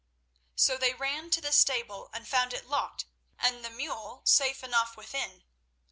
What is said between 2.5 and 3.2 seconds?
it locked